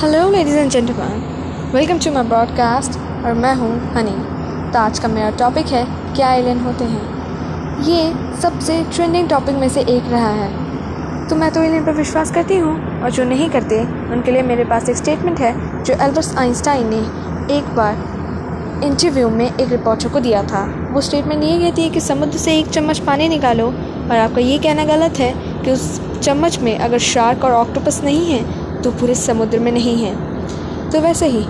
[0.00, 4.12] Hello ladies and gentleman welcome to my broadcast और मैं हूँ हनी
[4.72, 5.84] तो आज का मेरा टॉपिक है,
[6.14, 7.82] क्या एलियन होते हैं?
[7.84, 12.30] ये सबसे ट्रेंडिंग टॉपिक में से एक रहा है। तो मैं तो एलियन पर विश्वास
[12.30, 12.72] करती हूँ,
[13.02, 13.80] और जो नहीं करते,
[14.12, 15.52] उनके लिए मेरे पास एक स्टेटमेंट है,
[15.84, 17.00] जो एल्बर्ट आइंस्टाइन ने
[17.56, 22.00] एक बार इंटरव्यू में एक रिपोर्टर को दिया था। वो स्टेटमेंट ये कहती है कि
[22.00, 25.32] समुद्र से एक चम्मच पानी निकालो, और आपका ये कहना गलत है
[25.64, 29.96] कि उस चम्मच में अगर शार्क और ऑक्टोपस नहीं है तो पूरे समुद्र में नहीं
[29.96, 30.14] है।
[30.90, 31.42] तो वैसे ही,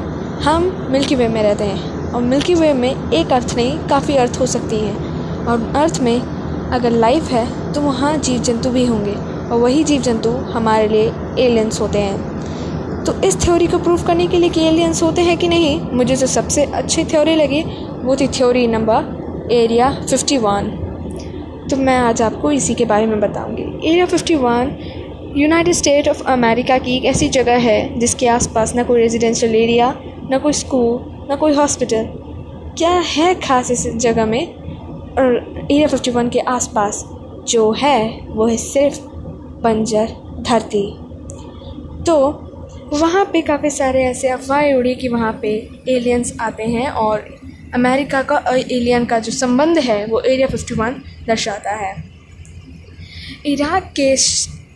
[0.45, 4.41] हम मिल्की वे में रहते हैं और मिल्की वे में एक अर्थ नहीं, काफ़ी अर्थ
[4.41, 5.09] हो सकती हैं।
[5.41, 6.21] और अर्थ में
[6.73, 11.13] अगर लाइफ है तो वहाँ जीव जंतु भी होंगे और वही जीव जंतु हमारे लिए
[11.39, 15.37] एलियंस होते हैं। तो इस थ्योरी को प्रूव करने के लिए कि एलियंस होते हैं
[15.39, 17.63] कि नहीं, मुझे जो सबसे अच्छी थ्योरी लगी,
[18.03, 20.71] वो थी थ्योरी नंबर एरिया 51
[21.71, 24.71] तो मैं आज आपको इसी के बारे में बताऊँगी। Area 51
[25.37, 29.95] United State of America की एक ऐसी जगह है जिसके आसपास ना कोई रेजिडेंशियल एरिया
[30.31, 32.05] ना कोई स्कूल ना कोई हॉस्पिटल
[32.79, 34.55] क्या है खास इस जगह में?
[35.11, 37.05] और एरिया फिफ्टी वन के आसपास
[37.49, 39.01] जो है, वो है सिर्फ़
[39.63, 40.07] बंजर
[40.41, 40.97] धरती।
[42.05, 42.17] तो
[42.93, 47.39] वहाँ पे काफ़ी सारे ऐसे अफवाहें उड़ी कि वहाँ पे एलियंस आते हैं और
[47.75, 52.05] अमेरिका का और एलियन का जो संबंध है, वो एरिया फिफ्टी वन दर्शाता है।
[53.47, 54.17] इराक के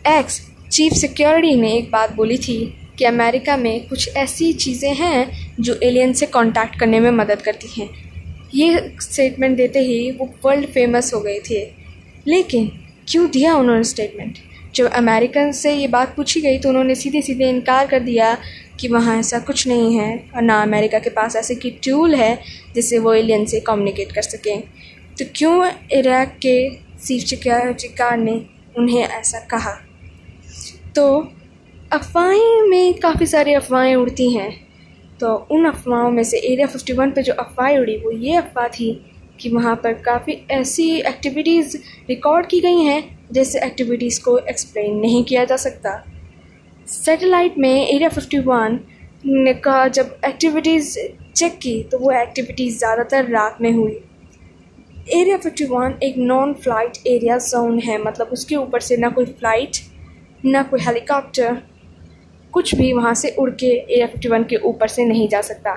[0.07, 0.39] एक्स
[0.71, 2.57] चीफ सिक्योरिटी ने एक बात बोली थी
[2.97, 7.67] कि अमेरिका में कुछ ऐसी चीज़ें हैं जो एलियन से कांटेक्ट करने में मदद करती
[7.71, 7.89] हैं।
[8.55, 11.63] ये स्टेटमेंट देते ही वो वर्ल्ड फ़ेमस हो गए थे।
[12.27, 12.69] लेकिन
[13.07, 14.37] क्यों दिया उन्होंने स्टेटमेंट
[14.75, 18.37] जब अमेरिकन से ये बात पूछी गई तो उन्होंने सीधे सीधे इनकार कर दिया
[18.79, 22.37] कि वहाँ ऐसा कुछ नहीं है और ना अमेरिका के पास ऐसे की टूल है
[22.75, 24.61] जिससे वो एलियन से कम्युनिकेट कर सकें।
[25.19, 26.57] तो क्यों इराक के
[26.97, 28.41] चीफ सिक्योरिटी गार्ड ने
[28.77, 29.77] उन्हें ऐसा कहा?
[30.95, 31.07] तो
[31.93, 34.51] अफवाहें में काफ़ी सारी अफवाहें उड़ती हैं।
[35.19, 38.91] तो उन अफवाहों में से एरिया 51 पे जो अफवाहें उड़ी, वो ये अफवाह थी
[39.39, 41.77] कि वहाँ पर काफ़ी ऐसी एक्टिविटीज़
[42.09, 46.03] रिकॉर्ड की गई हैं जैसे एक्टिविटीज़ को एक्सप्लेन नहीं किया जा सकता।
[46.87, 48.79] सैटेलाइट में एरिया 51
[49.25, 50.97] ने का जब एक्टिविटीज़
[51.35, 53.99] चेक की तो वो एक्टिविटीज़ ज़्यादातर रात में हुई।
[55.13, 59.77] एरिया 51 एक नॉन फ़्लाइट एरिया जोन है मतलब उसके ऊपर से ना कोई फ़्लाइट
[60.45, 61.61] ना कोई हेलीकॉप्टर,
[62.53, 65.75] कुछ भी वहाँ से उड़ के एरिया फिफ्टी वन के ऊपर से नहीं जा सकता।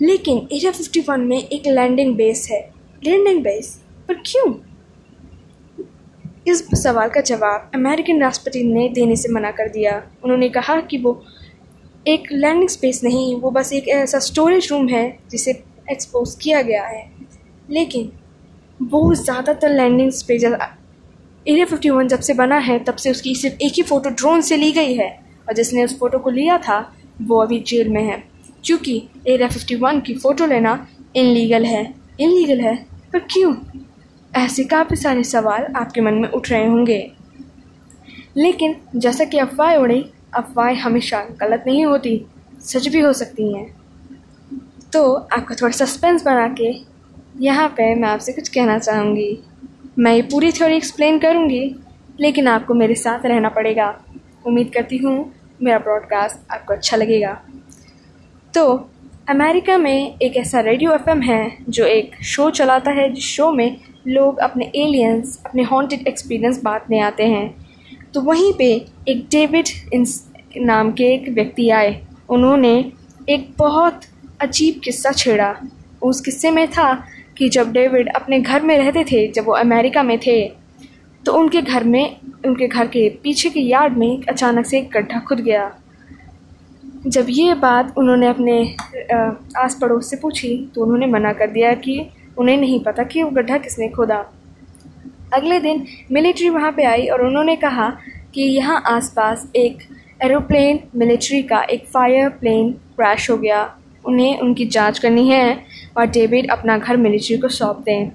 [0.00, 2.60] लेकिन एरिया फिफ्टी वन में एक लैंडिंग बेस है।
[3.04, 3.76] लैंडिंग बेस
[4.08, 4.54] पर क्यों?
[6.48, 10.98] इस सवाल का जवाब अमेरिकन राष्ट्रपति ने देने से मना कर दिया। उन्होंने कहा कि
[10.98, 11.22] वो
[12.08, 15.50] एक लैंडिंग स्पेस नहीं, वो बस एक ऐसा स्टोरेज रूम है जिसे
[15.90, 17.10] एक्सपोज किया गया है।
[17.70, 18.10] लेकिन
[18.80, 20.44] वो ज़्यादातर landing space
[21.48, 24.40] area fifty one जब से बना है, तब से उसकी सिर्फ़ एक ही फ़ोटो ड्रोन
[24.40, 28.04] से ली गई है। और जिसने उस फ़ोटो को लिया था, वो अभी जेल में
[28.04, 28.24] है।
[28.64, 32.86] क्योंकि एरिया फिफ्टी वन की फ़ोटो लेना इनलीगल है। इनलीगल है?
[33.12, 33.54] पर क्यों?
[34.36, 37.12] ऐसे काफ़ी सारे सवाल आपके मन में उठ रहे होंगे।
[38.36, 42.26] लेकिन जैसा कि अफवाह उड़ी, अफवाहें हमेशा गलत नहीं होती,
[42.60, 43.74] सच भी हो सकती हैं।
[44.92, 46.74] तो आपका थोड़ा सस्पेंस बना के
[47.44, 49.38] यहाँ पे मैं आपसे कुछ कहना चाहूँगी।
[49.98, 51.76] मैं ये पूरी थ्योरी एक्सप्लेन करूँगी,
[52.20, 54.04] लेकिन आपको मेरे साथ रहना पड़ेगा।
[54.46, 55.32] उम्मीद करती हूँ
[55.62, 57.32] मेरा ब्रॉडकास्ट आपको अच्छा लगेगा।
[58.54, 58.90] तो
[59.28, 63.76] अमेरिका में एक ऐसा रेडियो एफएम है, जो एक शो चलाता है, जिस शो में
[64.06, 67.54] लोग अपने एलियंस अपने हॉन्टेड एक्सपीरियंस बांटने आते हैं।
[68.14, 69.68] तो वहीं पे एक डेविड
[70.56, 72.92] नाम के एक व्यक्ति आए। उन्होंने
[73.28, 74.00] एक बहुत
[74.40, 75.56] अजीब किस्सा छेड़ा।
[76.02, 77.04] उस किस्से में था
[77.36, 80.40] कि जब डेविड अपने घर में रहते थे, जब वो अमेरिका में थे
[81.24, 82.16] तो उनके घर में,
[82.46, 85.70] उनके घर के पीछे के यार्ड में अचानक से एक गड्ढा खुद गया।
[87.06, 88.62] जब ये बात उन्होंने अपने
[89.56, 92.00] आस पड़ोस से पूछी तो उन्होंने मना कर दिया कि
[92.38, 94.24] उन्हें नहीं पता कि वो गड्ढा किसने खोदा।
[95.34, 97.88] अगले दिन मिलिट्री वहाँ पे आई और उन्होंने कहा
[98.34, 99.78] कि यहाँ आसपास एक
[100.20, 103.62] एरोप्लेन, मिलिट्री का एक फायर प्लेन क्रैश हो गया।
[104.04, 105.64] उन्हें उनकी जाँच करनी है।
[105.96, 108.10] और डेविड अपना घर मिलिट्री को सौंप दें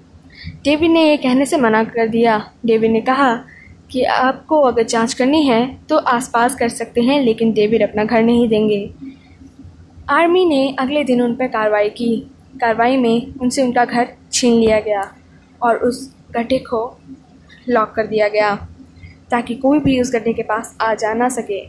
[0.63, 3.33] डेविड ने ये कहने से मना कर दिया। डेविड ने कहा
[3.91, 8.23] कि आपको अगर जाँच करनी है तो आसपास कर सकते हैं, लेकिन डेविड अपना घर
[8.23, 8.89] नहीं देंगे।
[10.09, 12.15] आर्मी ने अगले दिन उन पर कार्रवाई की।
[12.61, 15.01] कार्रवाई में उनसे उनका घर छीन लिया गया
[15.61, 16.99] और उस गड्ढे को
[17.69, 18.55] लॉक कर दिया गया,
[19.31, 21.61] ताकि कोई भी उस गड्ढे के पास आ जा ना सके।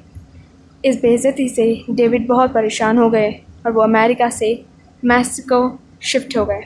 [0.84, 3.30] इस बेज़ती से डेविड बहुत परेशान हो गए
[3.66, 4.64] और वो अमेरिका से
[5.04, 5.68] मैक्सिको
[6.02, 6.60] शिफ्ट हो गए।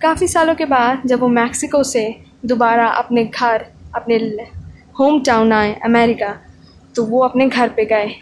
[0.00, 2.16] काफ़ी सालों के बाद जब वो मैक्सिको से
[2.46, 4.16] दोबारा अपने घर, अपने
[5.00, 6.36] होम टाउन आए, अमेरिका
[6.96, 8.14] तो वो अपने घर पे गए।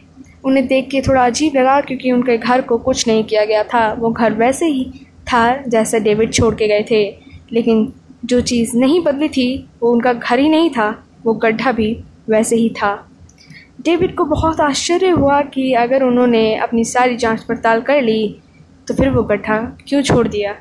[0.44, 3.92] उन्हें देख के थोड़ा अजीब लगा क्योंकि उनके घर को कुछ नहीं किया गया था।
[3.92, 4.84] वो घर वैसे ही
[5.32, 7.18] था जैसे डेविड छोड़ के गए थे,
[7.52, 7.92] लेकिन
[8.24, 12.56] जो चीज़ नहीं बदली थी, वो उनका घर ही नहीं था। वो गड्ढा भी वैसे
[12.56, 13.08] ही था।
[13.80, 18.40] डेविड को बहुत आश्चर्य हुआ कि अगर उन्होंने अपनी सारी जाँच पड़ताल कर ली
[18.88, 19.58] तो फिर वो गड्ढा
[19.88, 20.54] क्यों छोड़ दिया?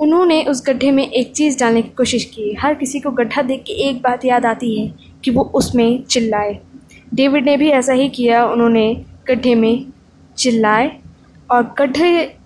[0.00, 3.62] उन्होंने उस गड्ढे में एक चीज़ डालने की कोशिश की। हर किसी को गड्ढा देख
[3.62, 6.58] के एक बात याद आती है कि वो उसमें चिल्लाए।
[7.14, 9.86] डेविड ने भी ऐसा ही किया। उन्होंने गड्ढे में
[10.38, 10.90] चिल्लाए
[11.50, 12.36] और गड्ढे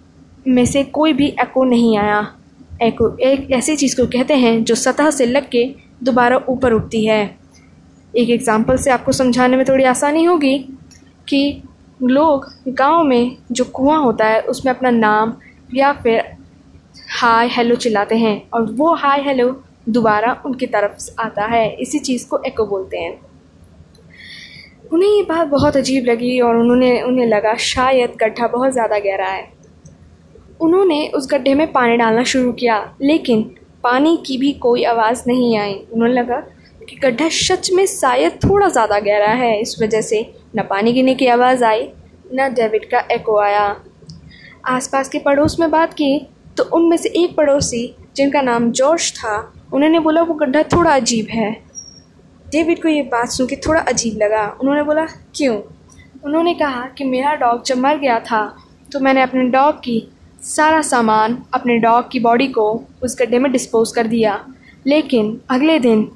[0.48, 2.20] में से कोई भी एको नहीं आया।
[2.82, 5.64] एको एक ऐसी चीज़ को कहते हैं जो सतह से लग के
[6.02, 7.22] दोबारा ऊपर उठती है।
[8.16, 10.58] एक एग्ज़ाम्पल से आपको समझाने में थोड़ी आसानी होगी
[11.28, 11.62] कि
[12.02, 15.32] लोग गाँव में जो कुआँ होता है, उसमें अपना नाम
[15.74, 16.22] या फिर
[17.20, 19.48] हाय हेलो चिल्लाते हैं और वो हाय हेलो
[19.88, 23.20] दोबारा उनकी तरफ़ आता है। इसी चीज़ को एको बोलते हैं।
[24.92, 29.26] उन्हें ये बात बहुत अजीब लगी और उन्होंने, उन्हें लगा शायद गड्ढा बहुत ज़्यादा गहरा
[29.26, 29.46] है।
[30.60, 33.42] उन्होंने उस गड्ढे में पानी डालना शुरू किया, लेकिन
[33.84, 36.42] पानी की भी कोई आवाज़ नहीं आई। उन्होंने लगा
[36.88, 40.20] कि गड्ढा सच में शायद थोड़ा ज़्यादा गहरा है। इस वजह से
[40.56, 41.88] न पानी गिरने की आवाज़ आई,
[42.34, 43.64] न डेविड का एको आया।
[44.66, 46.18] आसपास के पड़ोस में बात की
[46.56, 49.36] तो उनमें से एक पड़ोसी, जिनका नाम जॉर्ज था,
[49.72, 51.50] उन्होंने बोला, वो गड्ढा थोड़ा अजीब है।
[52.46, 55.56] डेविड को ये बात सुन के थोड़ा अजीब लगा। उन्होंने बोला, क्यों?
[56.24, 58.42] उन्होंने कहा कि, मेरा डॉग जब मर गया था
[58.92, 60.02] तो मैंने अपने डॉग की
[60.44, 62.70] सारा सामान अपने डॉग की बॉडी को
[63.02, 64.44] उस गड्ढे में डिस्पोज कर दिया।
[64.86, 66.08] लेकिन अगले दिन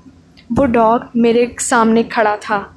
[0.53, 2.77] वो डॉग मेरे सामने खड़ा था।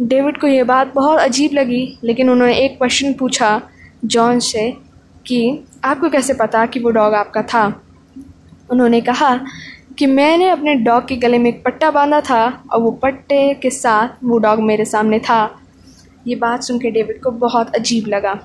[0.00, 3.62] डेविड को ये बात बहुत अजीब लगी, लेकिन उन्होंने एक क्वेश्चन पूछा
[4.04, 4.76] जॉन से
[5.26, 7.82] कि, आपको कैसे पता कि वो डॉग आपका था?
[8.70, 9.40] उन्होंने कहा
[9.98, 13.70] कि, मैंने अपने डॉग के गले में एक पट्टा बांधा था और वो पट्टे के
[13.70, 15.60] साथ वो डॉग मेरे सामने था।
[16.26, 18.40] ये बात सुन के डेविड को बहुत अजीब लगा।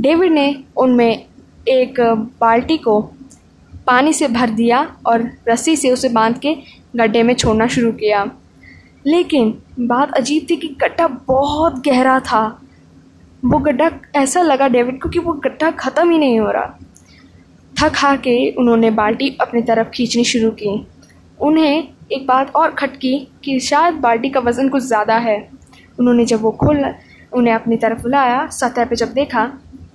[0.00, 1.24] डेविड ने उनमें
[1.68, 2.00] एक
[2.40, 3.00] बाल्टी को
[3.86, 6.56] पानी से भर दिया और रस्सी से उसे बाँध के
[6.96, 8.24] गड्ढे में छोड़ना शुरू किया।
[9.06, 9.50] लेकिन
[9.80, 12.60] बात अजीब थी कि गड्ढा बहुत गहरा था।
[13.42, 16.78] वो गड्ढा ऐसा लगा डेविड को कि वो गड्ढा ख़त्म ही नहीं हो रहा।
[17.74, 20.86] थक हार के उन्होंने बाल्टी अपनी तरफ़ खींचनी शुरू की।
[21.38, 25.38] उन्हें एक बात और खटकी कि शायद बाल्टी का वज़न कुछ ज़्यादा है।
[26.00, 26.84] उन्होंने जब वो खोल
[27.32, 29.44] उन्हें अपनी तरफ़ बुलाया, सतह पे जब देखा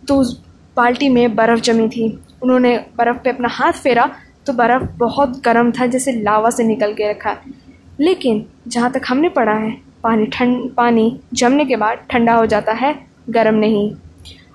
[0.08, 0.42] तो उस
[0.78, 2.08] बाल्टी में बर्फ़ जमी थी।
[2.44, 4.10] उन्होंने बर्फ़ पे अपना हाथ फेरा
[4.48, 7.36] तो बर्फ़ बहुत गर्म था, जैसे लावा से निकल के रखा।
[8.00, 9.72] लेकिन जहाँ तक हमने पढ़ा है,
[10.04, 12.96] पानी ठंड पानी जमने के बाद ठंडा हो जाता है,
[13.30, 13.92] गर्म नहीं।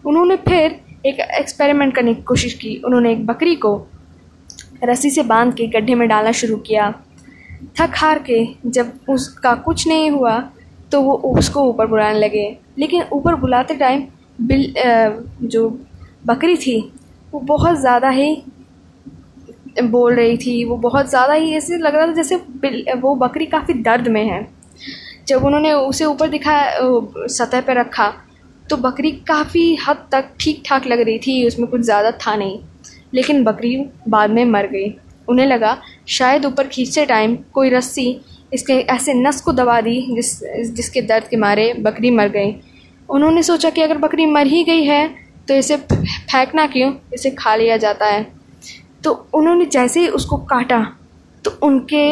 [0.07, 3.77] उन्होंने फिर एक एक्सपेरिमेंट करने की कोशिश की। उन्होंने एक बकरी को
[4.85, 6.91] रस्सी से बाँध के गड्ढे में डालना शुरू किया।
[7.81, 10.39] थक हार के जब उसका कुछ नहीं हुआ
[10.93, 12.47] तो वो उसको ऊपर बुलाने लगे।
[12.79, 14.05] लेकिन ऊपर बुलाते टाइम
[14.41, 14.73] बिल
[15.45, 15.69] जो
[16.27, 16.81] बकरी थी,
[17.33, 18.43] वो बहुत ज़्यादा ही
[19.83, 22.37] बोल रही थी, वो बहुत ज़्यादा ही ऐसे लग रहा था जैसे
[22.97, 24.47] वो बकरी काफ़ी दर्द में है।
[25.29, 28.13] जब उन्होंने उसे ऊपर दिखाया सतह पर रखा
[28.65, 32.59] तो बकरी काफ़ी हद तक ठीक ठाक लग रही थी, उसमें कुछ ज़्यादा था नहीं।
[33.15, 33.77] लेकिन बकरी
[34.09, 34.95] बाद में मर गई।
[35.29, 35.77] उन्हें लगा,
[36.09, 38.21] शायद ऊपर खींचते टाइम कोई रस्सी
[38.53, 42.55] इसके ऐसे नस को दबा दी, जिस, जिसके दर्द के मारे बकरी मर गई।
[43.09, 45.09] उन्होंने सोचा कि अगर बकरी मर ही गई है
[45.49, 46.93] तो इसे फेंकना क्यों?
[47.15, 48.27] इसे खा लिया जाता है।
[49.01, 50.81] तो उन्होंने जैसे ही उसको काटा
[51.45, 52.05] तो उनके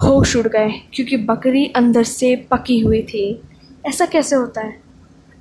[0.00, 3.40] होश उड़ गए, क्योंकि बकरी अंदर से पकी हुई थी।
[3.84, 4.76] ऐसा कैसे होता है?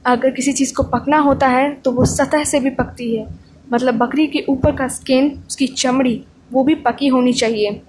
[0.05, 3.27] अगर किसी चीज़ को पकना होता है तो वो सतह से भी पकती है।
[3.67, 7.81] मतलब बकरी के ऊपर का स्किन उसकी चमड़ी, वो भी पकी होनी चाहिए।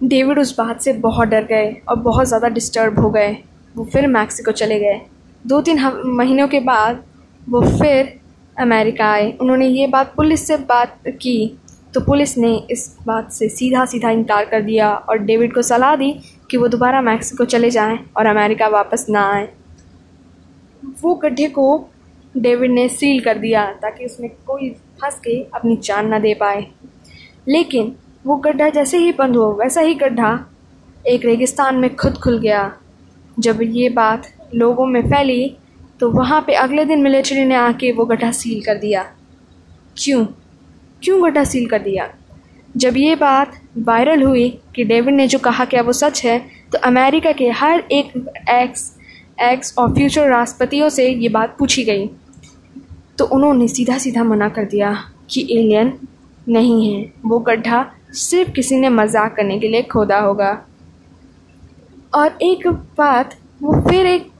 [0.00, 3.36] डेविड उस बात से बहुत डर गए और बहुत ज़्यादा डिस्टर्ब हो गए।
[3.74, 5.00] वो फिर मैक्सिको चले गए।
[5.44, 5.78] दो तीन
[6.08, 7.02] महीनों के बाद
[7.42, 8.18] वो फिर
[8.56, 11.58] अमेरिका आए। उन्होंने ये बात पुलिस से बात की
[11.94, 15.96] तो पुलिस ने इस बात से सीधा सीधा इनकार कर दिया और डेविड को सलाह
[15.96, 16.12] दी
[16.50, 19.48] कि वो दोबारा मैक्सिको चले जाएँ और अमेरिका वापस ना आए।
[21.02, 21.66] वो गड्ढे को
[22.34, 26.66] डेविड ने सील कर दिया ताकि उसमें कोई फंस के अपनी जान ना दे पाए।
[27.48, 27.94] लेकिन
[28.26, 30.38] वो गड्ढा जैसे ही बंद हो वैसा ही गड्ढा
[31.06, 32.72] एक रेगिस्तान में खुद खुल गया।
[33.38, 35.56] जब ये बात लोगों में फैली
[36.02, 39.02] तो वहाँ पे अगले दिन मिलिट्री ने आके वो गड्ढा सील कर दिया।
[39.96, 40.24] क्यों?
[41.02, 42.08] क्यों गड्ढा सील कर दिया?
[42.76, 46.38] जब ये बात वायरल हुई कि डेविड ने जो कहा क्या वो सच है
[46.72, 48.12] तो अमेरिका के हर एक
[48.50, 48.82] एक्स
[49.42, 52.06] एक्स और फ्यूचर राष्ट्रपतियों से ये बात पूछी गई।
[53.18, 54.92] तो उन्होंने सीधा सीधा मना कर दिया
[55.30, 55.92] कि एलियन
[56.48, 60.50] नहीं है। वो गड्ढा सिर्फ़ किसी ने मज़ाक करने के लिए खोदा होगा।
[62.14, 62.66] और एक
[62.98, 64.31] बात, वो फिर एक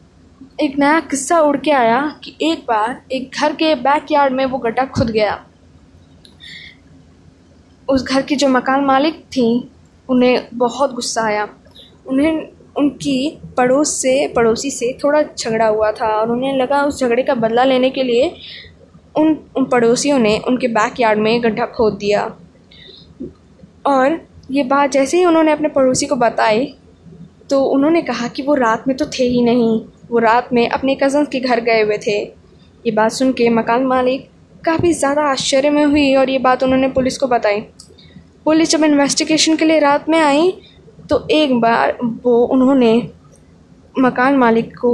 [0.58, 4.58] एक नया किस्सा उड़ के आया कि एक बार एक घर के बैकयार्ड में वो
[4.58, 5.44] गड्ढा खुद गया।
[7.88, 9.70] उस घर की जो मकान मालिक थी,
[10.08, 11.48] उन्हें बहुत गुस्सा आया।
[12.06, 17.22] उन्हें, उनकी पड़ोस से, पड़ोसी से थोड़ा झगड़ा हुआ था और उन्हें लगा उस झगड़े
[17.22, 18.34] का बदला लेने के लिए
[19.16, 22.24] उन उन पड़ोसियों ने उनके बैक यार्ड में गड्ढा खोद दिया।
[23.86, 26.64] और ये बात जैसे ही उन्होंने अपने पड़ोसी को बताई
[27.50, 29.80] तो उन्होंने कहा कि वो रात में तो थे ही नहीं।
[30.10, 32.18] वो रात में अपने कज़न के घर गए हुए थे।
[32.84, 34.28] ये बात सुन के मकान मालिक
[34.64, 37.60] काफ़ी ज़्यादा आश्चर्य में हुई और ये बात उन्होंने पुलिस को बताई।
[38.44, 40.50] पुलिस जब इन्वेस्टिगेशन के लिए रात में आई
[41.10, 42.92] तो एक बार वो उन्होंने
[43.96, 44.92] मकान मालिक को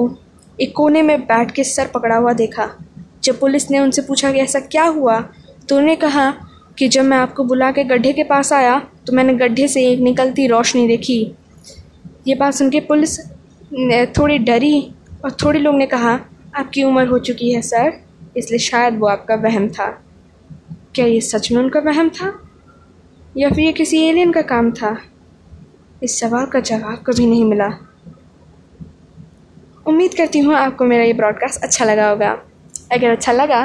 [0.59, 2.69] एक कोने में बैठ के सर पकड़ा हुआ देखा।
[3.25, 6.31] जब पुलिस ने उनसे पूछा कि ऐसा क्या हुआ तो उन्होंने कहा
[6.79, 10.01] कि जब मैं आपको बुला के गड्ढे के पास आया तो मैंने गड्ढे से एक
[10.01, 11.21] निकलती रोशनी देखी।
[12.27, 13.19] ये बात सुन के पुलिस
[14.19, 14.77] थोड़ी डरी
[15.25, 16.19] और थोड़े लोग ने कहा,
[16.55, 17.93] आपकी उम्र हो चुकी है, सर।
[18.37, 19.87] इसलिए शायद वो आपका वहम था।
[20.95, 22.33] क्या ये सच में उनका वहम था?
[23.37, 24.97] या फिर ये किसी एलियन का काम था?
[26.03, 27.69] इस सवाल का जवाब कभी नहीं मिला।
[29.87, 32.31] उम्मीद करती हूँ आपको मेरा ये ब्रॉडकास्ट अच्छा लगा होगा।
[32.93, 33.65] अगर अच्छा लगा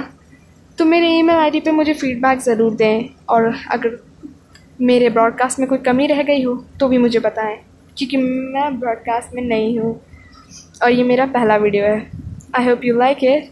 [0.78, 3.98] तो मेरे ईमेल आईडी पे मुझे फीडबैक ज़रूर दें। और अगर
[4.82, 7.58] मेरे ब्रॉडकास्ट में कोई कमी रह गई हो तो भी मुझे बताएँ।
[7.98, 9.94] क्योंकि मैं ब्रॉडकास्ट में नहीं हूँ।
[10.82, 12.12] और ये मेरा पहला वीडियो है।
[12.56, 13.52] I hope you like it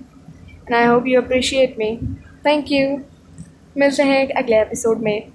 [0.68, 1.96] and I hope you appreciate me
[2.46, 2.98] thank you
[3.78, 5.32] मिलते हैं अगले एपिसोड में।